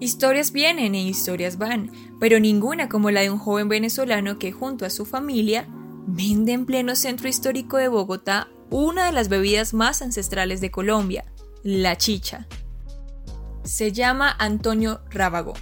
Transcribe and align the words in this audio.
Historias 0.00 0.50
vienen 0.52 0.94
e 0.94 1.02
historias 1.02 1.58
van, 1.58 1.92
pero 2.18 2.40
ninguna 2.40 2.88
como 2.88 3.10
la 3.10 3.20
de 3.20 3.28
un 3.28 3.38
joven 3.38 3.68
venezolano 3.68 4.38
que 4.38 4.50
junto 4.50 4.86
a 4.86 4.90
su 4.90 5.04
familia 5.04 5.66
vende 6.06 6.52
en 6.52 6.64
pleno 6.64 6.96
centro 6.96 7.28
histórico 7.28 7.76
de 7.76 7.88
Bogotá 7.88 8.48
una 8.70 9.04
de 9.04 9.12
las 9.12 9.28
bebidas 9.28 9.74
más 9.74 10.00
ancestrales 10.00 10.62
de 10.62 10.70
Colombia, 10.70 11.26
la 11.62 11.98
chicha. 11.98 12.46
Se 13.62 13.92
llama 13.92 14.34
Antonio 14.38 15.02
Rábago, 15.10 15.52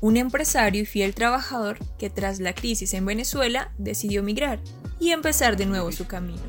un 0.00 0.16
empresario 0.16 0.82
y 0.82 0.86
fiel 0.86 1.12
trabajador 1.12 1.78
que 1.98 2.08
tras 2.08 2.38
la 2.38 2.54
crisis 2.54 2.94
en 2.94 3.04
Venezuela 3.04 3.72
decidió 3.78 4.22
migrar 4.22 4.60
y 5.00 5.10
empezar 5.10 5.56
de 5.56 5.66
nuevo 5.66 5.90
su 5.90 6.06
camino. 6.06 6.42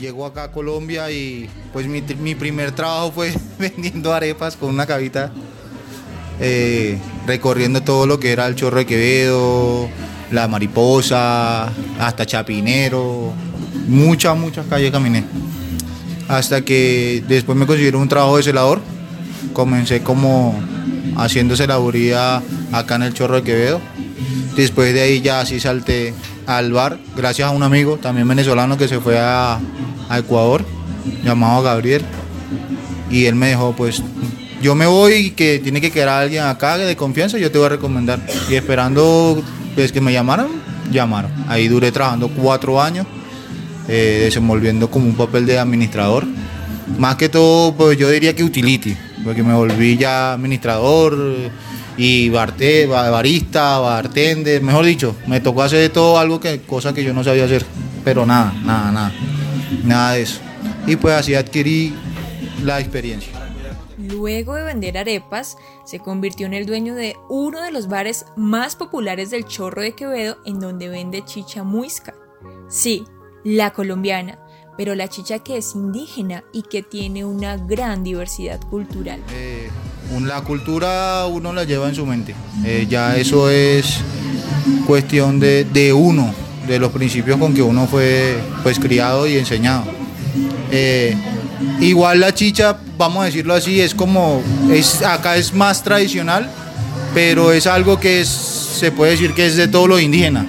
Llegó 0.00 0.26
acá 0.26 0.44
a 0.44 0.52
Colombia 0.52 1.12
y 1.12 1.48
pues 1.72 1.86
mi, 1.86 2.00
mi 2.00 2.34
primer 2.34 2.72
trabajo 2.72 3.12
fue 3.12 3.32
vendiendo 3.60 4.12
arepas 4.12 4.56
con 4.56 4.70
una 4.70 4.84
cabita 4.84 5.32
eh, 6.44 6.98
recorriendo 7.24 7.82
todo 7.82 8.04
lo 8.04 8.18
que 8.18 8.32
era 8.32 8.48
el 8.48 8.56
Chorro 8.56 8.78
de 8.78 8.86
Quevedo, 8.86 9.88
la 10.32 10.48
Mariposa, 10.48 11.72
hasta 12.00 12.26
Chapinero, 12.26 13.32
muchas, 13.86 14.36
muchas 14.36 14.66
calles 14.66 14.90
caminé. 14.90 15.24
Hasta 16.26 16.62
que 16.62 17.22
después 17.28 17.56
me 17.56 17.64
consiguieron 17.64 18.02
un 18.02 18.08
trabajo 18.08 18.38
de 18.38 18.42
celador. 18.42 18.80
Comencé 19.52 20.02
como 20.02 20.60
haciendo 21.16 21.54
celaduría 21.54 22.42
acá 22.72 22.96
en 22.96 23.02
el 23.02 23.14
Chorro 23.14 23.36
de 23.36 23.42
Quevedo. 23.44 23.80
Después 24.56 24.92
de 24.94 25.02
ahí 25.02 25.20
ya 25.20 25.40
así 25.40 25.60
salté 25.60 26.12
al 26.46 26.72
bar, 26.72 26.98
gracias 27.16 27.48
a 27.48 27.52
un 27.52 27.62
amigo 27.62 27.98
también 27.98 28.26
venezolano 28.26 28.76
que 28.76 28.88
se 28.88 28.98
fue 28.98 29.16
a, 29.16 29.60
a 30.08 30.18
Ecuador, 30.18 30.64
llamado 31.22 31.62
Gabriel. 31.62 32.02
Y 33.12 33.26
él 33.26 33.36
me 33.36 33.48
dejó 33.48 33.74
pues 33.76 34.02
yo 34.62 34.76
me 34.76 34.86
voy 34.86 35.12
y 35.14 35.30
que 35.30 35.58
tiene 35.58 35.80
que 35.80 35.90
quedar 35.90 36.22
alguien 36.22 36.44
acá 36.44 36.78
de 36.78 36.96
confianza, 36.96 37.36
yo 37.36 37.50
te 37.50 37.58
voy 37.58 37.66
a 37.66 37.70
recomendar. 37.70 38.20
Y 38.48 38.54
esperando 38.54 39.42
pues, 39.74 39.92
que 39.92 40.00
me 40.00 40.12
llamaran, 40.12 40.48
llamaron. 40.90 41.32
Ahí 41.48 41.68
duré 41.68 41.90
trabajando 41.90 42.28
cuatro 42.28 42.80
años, 42.80 43.06
eh, 43.88 44.20
desenvolviendo 44.24 44.88
como 44.90 45.06
un 45.06 45.16
papel 45.16 45.44
de 45.46 45.58
administrador. 45.58 46.24
Más 46.96 47.16
que 47.16 47.28
todo, 47.28 47.74
pues 47.74 47.98
yo 47.98 48.08
diría 48.08 48.34
que 48.34 48.44
utility, 48.44 48.96
porque 49.24 49.42
me 49.42 49.54
volví 49.54 49.96
ya 49.96 50.34
administrador 50.34 51.16
y 51.96 52.28
barte, 52.28 52.86
barista, 52.86 53.78
bartender, 53.78 54.62
mejor 54.62 54.84
dicho, 54.84 55.16
me 55.26 55.40
tocó 55.40 55.62
hacer 55.62 55.80
de 55.80 55.88
todo 55.88 56.18
algo 56.18 56.40
que 56.40 56.60
cosa 56.60 56.92
que 56.94 57.04
yo 57.04 57.12
no 57.12 57.24
sabía 57.24 57.44
hacer, 57.44 57.64
pero 58.04 58.26
nada, 58.26 58.52
nada, 58.64 58.92
nada, 58.92 59.12
nada 59.84 60.12
de 60.12 60.22
eso. 60.22 60.40
Y 60.86 60.96
pues 60.96 61.14
así 61.14 61.34
adquirí 61.34 61.94
la 62.62 62.80
experiencia. 62.80 63.41
Luego 64.08 64.54
de 64.54 64.64
vender 64.64 64.98
arepas, 64.98 65.56
se 65.84 66.00
convirtió 66.00 66.46
en 66.46 66.54
el 66.54 66.66
dueño 66.66 66.94
de 66.94 67.16
uno 67.28 67.62
de 67.62 67.70
los 67.70 67.88
bares 67.88 68.26
más 68.36 68.76
populares 68.76 69.30
del 69.30 69.44
Chorro 69.44 69.82
de 69.82 69.94
Quevedo, 69.94 70.38
en 70.44 70.60
donde 70.60 70.88
vende 70.88 71.24
chicha 71.24 71.62
muisca. 71.62 72.14
Sí, 72.68 73.04
la 73.44 73.72
colombiana, 73.72 74.38
pero 74.76 74.94
la 74.94 75.08
chicha 75.08 75.38
que 75.40 75.58
es 75.58 75.74
indígena 75.74 76.44
y 76.52 76.62
que 76.62 76.82
tiene 76.82 77.24
una 77.24 77.56
gran 77.56 78.02
diversidad 78.02 78.60
cultural. 78.68 79.20
Eh, 79.32 79.68
la 80.20 80.42
cultura 80.42 81.26
uno 81.26 81.52
la 81.52 81.64
lleva 81.64 81.88
en 81.88 81.94
su 81.94 82.06
mente. 82.06 82.34
Eh, 82.64 82.86
ya 82.88 83.16
eso 83.16 83.50
es 83.50 83.98
cuestión 84.86 85.40
de, 85.40 85.92
uno, 85.94 86.34
de 86.66 86.78
los 86.78 86.92
principios 86.92 87.38
con 87.38 87.54
que 87.54 87.62
uno 87.62 87.86
fue 87.86 88.36
pues 88.62 88.78
criado 88.78 89.26
y 89.26 89.36
enseñado. 89.36 89.84
Eh, 90.70 91.16
igual 91.80 92.20
la 92.20 92.32
chicha 92.34 92.78
vamos 93.02 93.22
a 93.22 93.26
decirlo 93.26 93.54
así, 93.54 93.80
es 93.80 93.94
como, 93.94 94.40
es, 94.70 95.02
acá 95.02 95.36
es 95.36 95.52
más 95.52 95.82
tradicional, 95.82 96.48
pero 97.14 97.52
es 97.52 97.66
algo 97.66 97.98
que 97.98 98.24
se 98.24 98.92
puede 98.92 99.12
decir 99.12 99.34
que 99.34 99.46
es 99.46 99.56
de 99.56 99.66
todos 99.68 99.88
los 99.88 100.00
indígenas. 100.00 100.46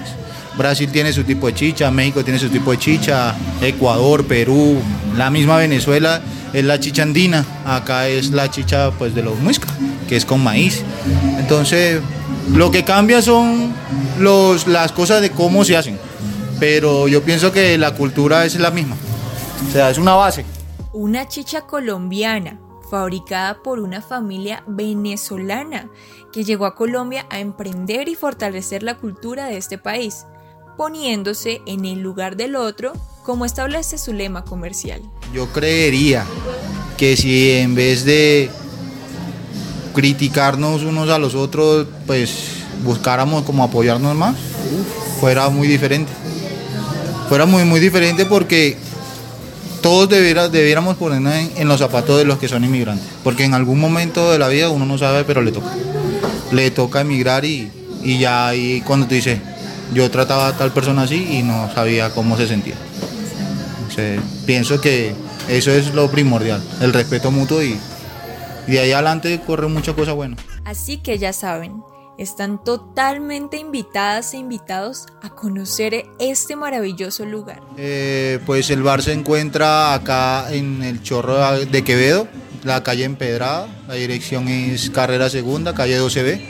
Brasil 0.55 0.87
tiene 0.91 1.11
su 1.11 1.23
tipo 1.23 1.47
de 1.47 1.55
chicha, 1.55 1.89
México 1.89 2.23
tiene 2.23 2.37
su 2.37 2.49
tipo 2.49 2.69
de 2.69 2.77
chicha, 2.77 3.33
Ecuador, 3.59 4.23
Perú, 4.25 4.77
la 5.17 5.31
misma 5.31 5.57
Venezuela 5.57 6.21
es 6.53 6.63
la 6.63 6.79
chicha 6.79 7.01
andina, 7.01 7.43
acá 7.65 8.07
es 8.07 8.29
la 8.29 8.51
chicha 8.51 8.91
pues 8.91 9.15
de 9.15 9.23
los 9.23 9.39
muiscas, 9.39 9.71
que 10.07 10.15
es 10.15 10.25
con 10.25 10.43
maíz. 10.43 10.83
Entonces, 11.39 12.01
lo 12.53 12.69
que 12.69 12.83
cambia 12.83 13.23
son 13.23 13.73
los, 14.19 14.67
las 14.67 14.91
cosas 14.91 15.21
de 15.21 15.31
cómo 15.31 15.65
se 15.65 15.75
hacen, 15.75 15.97
pero 16.59 17.07
yo 17.07 17.23
pienso 17.23 17.51
que 17.51 17.75
la 17.79 17.95
cultura 17.95 18.45
es 18.45 18.59
la 18.59 18.69
misma, 18.69 18.95
o 19.67 19.71
sea, 19.71 19.89
es 19.89 19.97
una 19.97 20.13
base 20.13 20.45
una 20.93 21.27
chicha 21.27 21.61
colombiana 21.61 22.59
fabricada 22.89 23.63
por 23.63 23.79
una 23.79 24.01
familia 24.01 24.63
venezolana 24.67 25.89
que 26.31 26.43
llegó 26.43 26.65
a 26.65 26.75
Colombia 26.75 27.25
a 27.31 27.39
emprender 27.39 28.07
y 28.07 28.15
fortalecer 28.15 28.83
la 28.83 28.97
cultura 28.97 29.47
de 29.47 29.57
este 29.57 29.79
país, 29.79 30.25
poniéndose 30.77 31.61
en 31.65 31.85
el 31.85 32.01
lugar 32.01 32.37
del 32.37 32.55
otro 32.55 32.93
como 33.23 33.45
establece 33.45 33.97
su 33.97 34.13
lema 34.13 34.43
comercial. 34.43 35.01
Yo 35.33 35.47
creería 35.51 36.25
que 36.97 37.17
si 37.17 37.51
en 37.51 37.73
vez 37.73 38.05
de 38.05 38.51
criticarnos 39.95 40.83
unos 40.83 41.09
a 41.09 41.17
los 41.17 41.33
otros, 41.33 41.87
pues 42.05 42.63
buscáramos 42.83 43.43
como 43.43 43.63
apoyarnos 43.63 44.15
más, 44.15 44.35
fuera 45.19 45.49
muy 45.49 45.67
diferente. 45.67 46.11
Fuera 47.29 47.45
muy, 47.47 47.63
muy 47.63 47.79
diferente 47.79 48.25
porque 48.25 48.77
todos 49.83 50.07
debiéramos 50.07 50.95
ponernos 50.95 51.35
en, 51.57 51.67
los 51.67 51.79
zapatos 51.79 52.17
de 52.17 52.23
los 52.23 52.39
que 52.39 52.47
son 52.47 52.63
inmigrantes, 52.63 53.05
porque 53.23 53.43
en 53.43 53.53
algún 53.53 53.79
momento 53.79 54.31
de 54.31 54.39
la 54.39 54.47
vida 54.47 54.69
uno 54.69 54.85
no 54.85 54.97
sabe, 54.97 55.25
pero 55.25 55.41
le 55.41 55.51
toca. 55.51 55.71
Le 56.51 56.71
toca 56.71 57.01
emigrar 57.01 57.43
y, 57.43 57.69
ya 58.03 58.47
ahí 58.47 58.81
cuando 58.87 59.07
tú 59.07 59.13
dices, 59.13 59.39
yo 59.93 60.09
trataba 60.09 60.47
a 60.47 60.57
tal 60.57 60.71
persona 60.71 61.03
así 61.03 61.37
y 61.37 61.43
no 61.43 61.69
sabía 61.75 62.11
cómo 62.11 62.37
se 62.37 62.47
sentía. 62.47 62.75
pienso 64.45 64.79
que 64.79 65.13
eso 65.49 65.71
es 65.71 65.93
lo 65.93 66.09
primordial, 66.09 66.63
el 66.79 66.93
respeto 66.93 67.29
mutuo 67.29 67.61
y, 67.61 67.77
y 68.67 68.71
de 68.71 68.79
ahí 68.79 68.91
adelante 68.93 69.41
corre 69.45 69.67
muchas 69.67 69.95
cosas 69.95 70.15
buenas. 70.15 70.39
Así 70.63 70.97
que 70.97 71.17
ya 71.17 71.33
saben, 71.33 71.83
están 72.17 72.63
totalmente 72.63 73.57
invitadas 73.57 74.33
e 74.33 74.37
invitados 74.37 75.07
a 75.21 75.29
conocer 75.29 76.05
este 76.19 76.55
maravilloso 76.55 77.25
lugar. 77.25 77.61
Eh, 77.77 78.39
pues 78.45 78.69
el 78.69 78.83
bar 78.83 79.01
se 79.01 79.13
encuentra 79.13 79.93
acá 79.93 80.53
en 80.53 80.83
el 80.83 81.01
Chorro 81.01 81.65
de 81.65 81.83
Quevedo, 81.83 82.27
la 82.63 82.83
calle 82.83 83.03
Empedrada, 83.03 83.67
la 83.87 83.95
dirección 83.95 84.47
es 84.47 84.89
Carrera 84.89 85.29
Segunda, 85.29 85.73
calle 85.73 85.99
12B. 85.99 86.41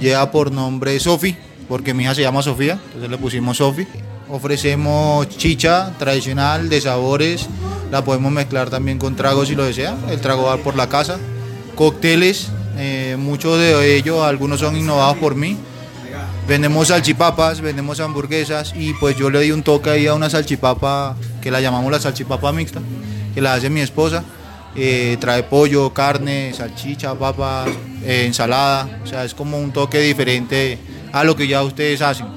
Lleva 0.00 0.30
por 0.30 0.52
nombre 0.52 0.98
Sofi, 1.00 1.36
porque 1.68 1.94
mi 1.94 2.04
hija 2.04 2.14
se 2.14 2.22
llama 2.22 2.42
Sofía, 2.42 2.78
entonces 2.86 3.10
le 3.10 3.18
pusimos 3.18 3.56
Sofi. 3.56 3.86
Ofrecemos 4.28 5.28
chicha 5.28 5.94
tradicional 5.98 6.68
de 6.68 6.80
sabores, 6.80 7.46
la 7.90 8.04
podemos 8.04 8.30
mezclar 8.30 8.68
también 8.68 8.98
con 8.98 9.16
tragos 9.16 9.48
si 9.48 9.54
lo 9.54 9.64
desea, 9.64 9.96
el 10.10 10.20
trago 10.20 10.44
va 10.44 10.58
por 10.58 10.76
la 10.76 10.88
casa. 10.88 11.18
Cócteles 11.74 12.48
eh, 12.78 13.16
muchos 13.18 13.58
de 13.58 13.96
ellos, 13.96 14.22
algunos 14.22 14.60
son 14.60 14.76
innovados 14.76 15.16
por 15.16 15.34
mí. 15.34 15.56
Vendemos 16.46 16.88
salchipapas, 16.88 17.60
vendemos 17.60 18.00
hamburguesas 18.00 18.72
y 18.74 18.94
pues 18.94 19.16
yo 19.16 19.28
le 19.28 19.40
di 19.40 19.50
un 19.50 19.62
toque 19.62 19.90
ahí 19.90 20.06
a 20.06 20.14
una 20.14 20.30
salchipapa 20.30 21.16
que 21.42 21.50
la 21.50 21.60
llamamos 21.60 21.92
la 21.92 22.00
salchipapa 22.00 22.52
mixta, 22.52 22.80
que 23.34 23.40
la 23.40 23.54
hace 23.54 23.68
mi 23.68 23.80
esposa. 23.80 24.24
Eh, 24.76 25.16
trae 25.20 25.42
pollo, 25.42 25.92
carne, 25.92 26.52
salchicha, 26.54 27.14
papas, 27.14 27.68
eh, 28.04 28.24
ensalada, 28.26 29.00
o 29.02 29.06
sea, 29.06 29.24
es 29.24 29.34
como 29.34 29.58
un 29.58 29.72
toque 29.72 30.00
diferente 30.00 30.78
a 31.12 31.24
lo 31.24 31.34
que 31.34 31.48
ya 31.48 31.62
ustedes 31.64 32.00
hacen, 32.00 32.28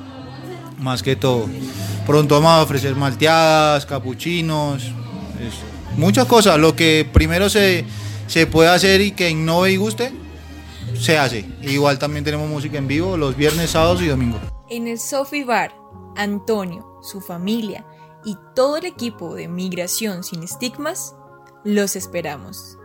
más 0.79 1.03
que 1.03 1.15
todo. 1.15 1.47
Pronto 2.07 2.35
vamos 2.35 2.51
a 2.51 2.63
ofrecer 2.63 2.95
malteadas, 2.95 3.85
capuchinos, 3.85 4.91
muchas 5.97 6.25
cosas. 6.25 6.57
Lo 6.57 6.75
que 6.75 7.07
primero 7.13 7.47
se, 7.47 7.85
se 8.27 8.47
puede 8.47 8.69
hacer 8.69 9.01
y 9.01 9.11
que 9.11 9.29
innove 9.29 9.71
y 9.71 9.75
guste, 9.77 10.11
se 10.99 11.17
hace. 11.17 11.45
Igual 11.61 11.99
también 11.99 12.23
tenemos 12.23 12.49
música 12.49 12.77
en 12.77 12.87
vivo 12.87 13.17
los 13.17 13.35
viernes, 13.35 13.71
sábados 13.71 14.01
y 14.01 14.07
domingos. 14.07 14.41
En 14.69 14.87
el 14.87 14.99
Sofi 14.99 15.43
Bar, 15.43 15.75
Antonio, 16.15 16.99
su 17.01 17.21
familia 17.21 17.85
y 18.25 18.37
todo 18.55 18.77
el 18.77 18.85
equipo 18.85 19.35
de 19.35 19.47
Migración 19.47 20.23
sin 20.23 20.43
Estigmas 20.43 21.15
los 21.63 21.95
esperamos. 21.95 22.77